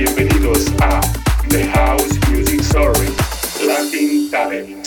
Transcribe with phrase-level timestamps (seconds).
[0.00, 0.98] Bienvenidos a
[1.50, 3.08] The House Music Story,
[3.66, 4.80] Latin Cabinet.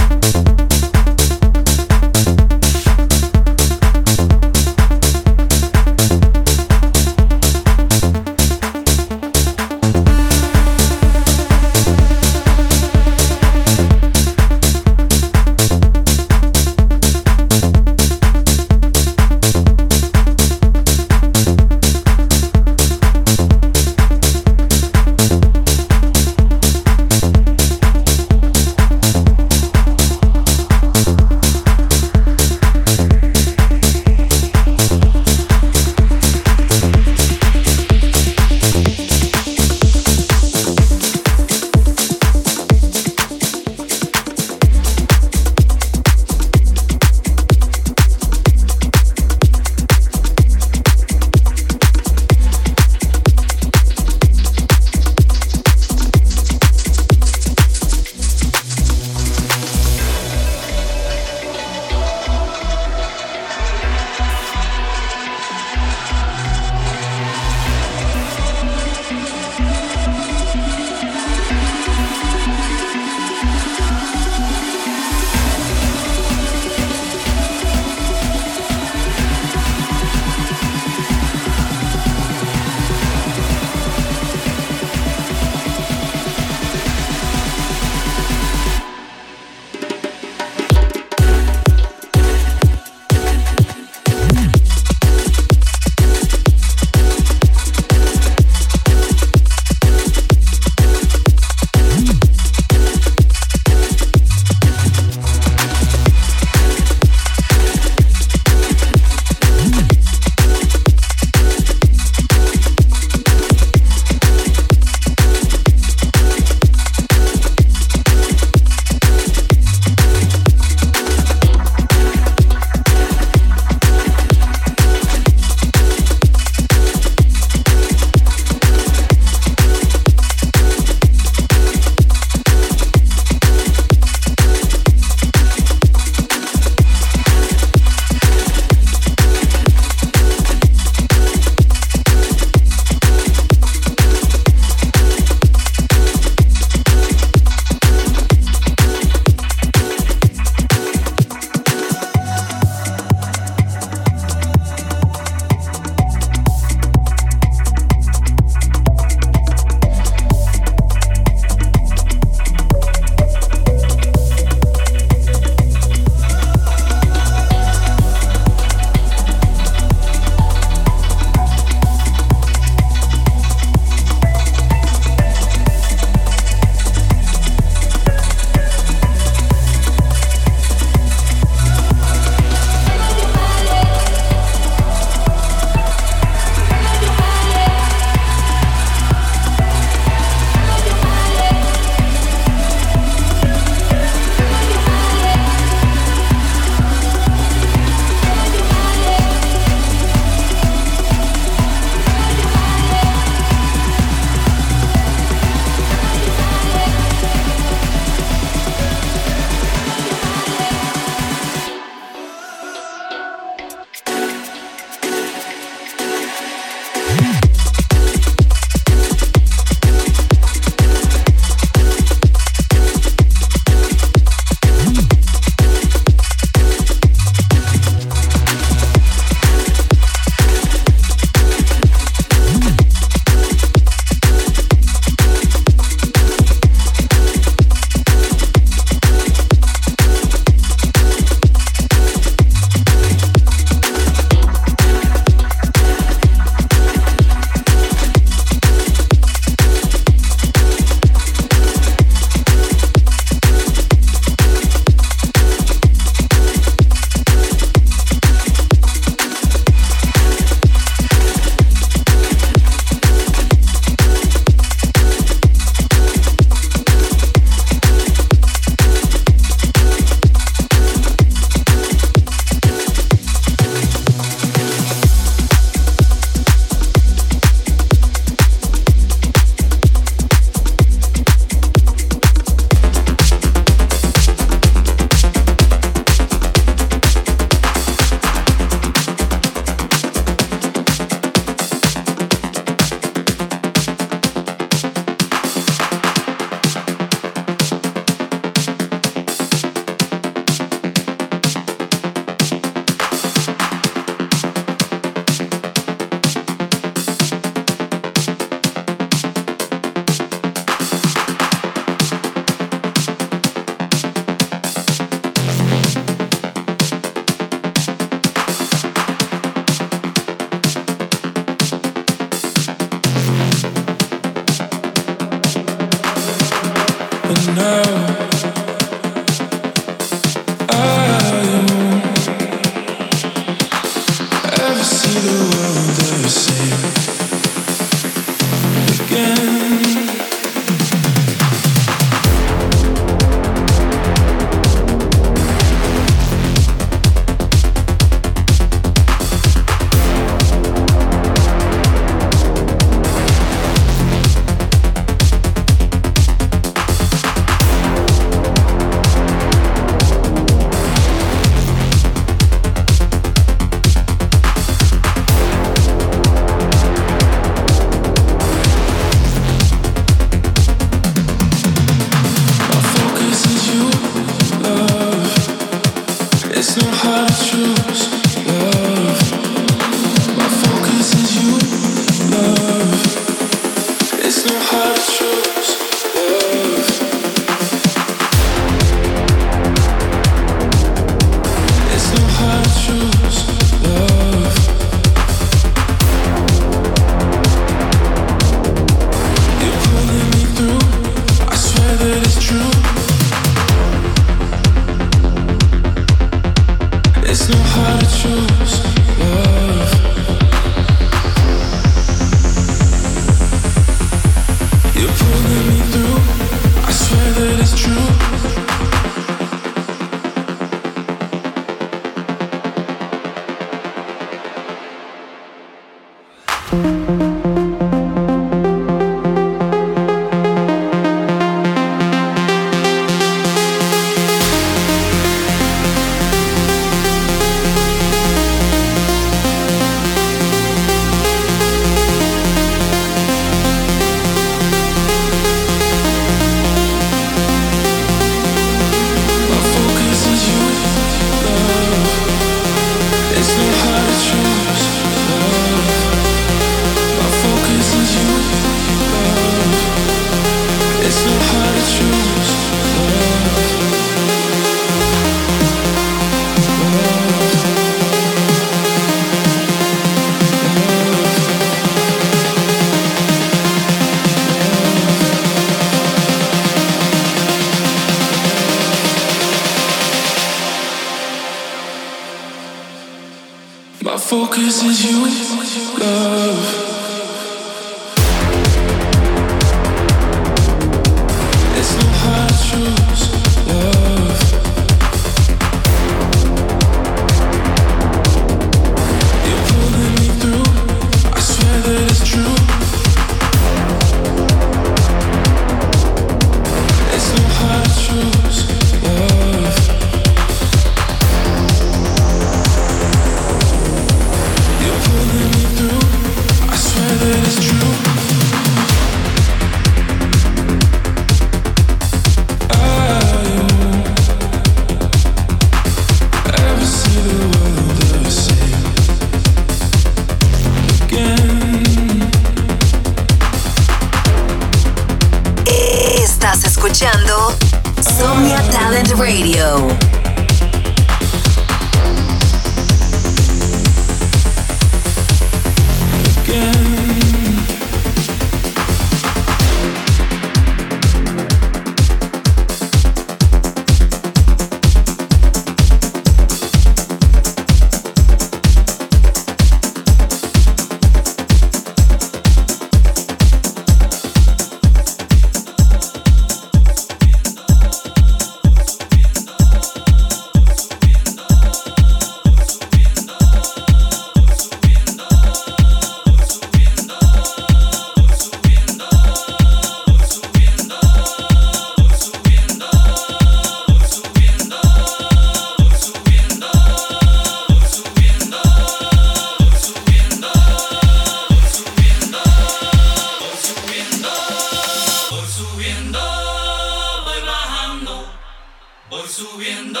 [599.44, 600.00] subiendo,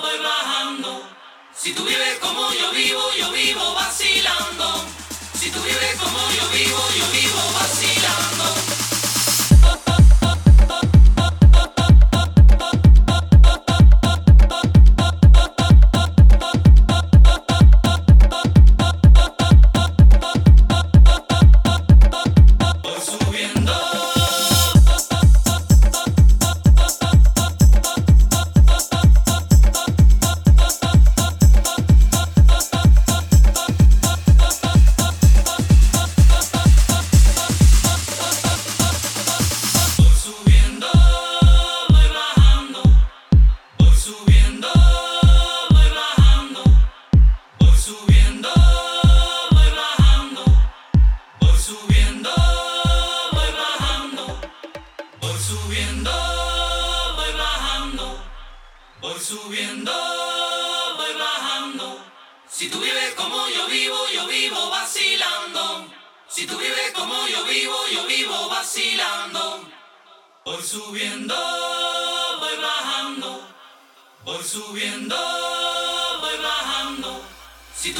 [0.00, 1.02] voy bajando.
[1.52, 3.29] Si tú vives como yo vivo, yo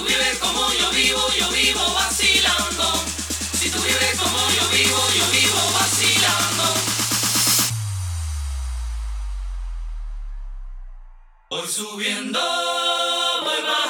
[0.01, 2.85] tú vives como yo vivo, yo vivo vacilando.
[3.53, 6.65] Si tú vives como yo vivo, yo vivo vacilando.
[11.51, 12.41] Voy subiendo,
[13.45, 13.90] voy bajando.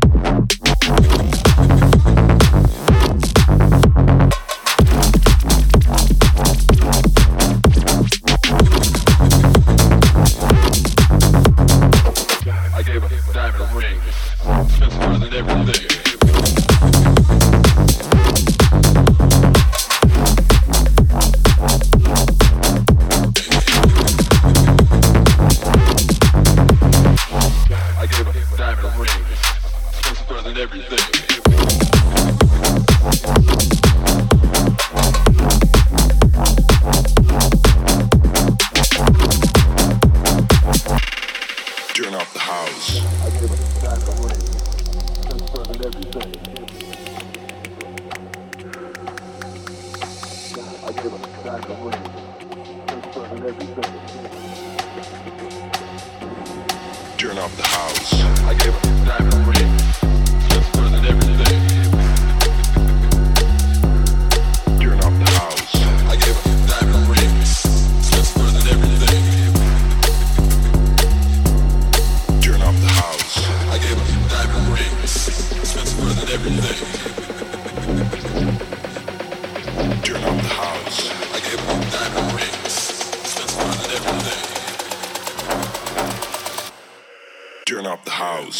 [88.05, 88.59] the house.